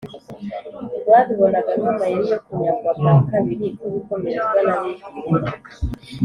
babibonaga 1.07 1.71
nk' 1.79 1.89
amayeri 1.91 2.25
yo 2.33 2.39
kunyagwa 2.45 2.91
bwa 2.97 3.13
kabiri 3.29 3.65
kw' 3.77 3.85
ibikomerezwa 3.89 4.59
n' 4.67 4.73
abifite. 4.75 5.53